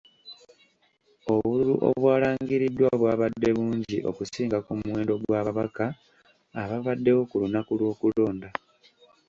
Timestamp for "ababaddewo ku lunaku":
6.61-7.71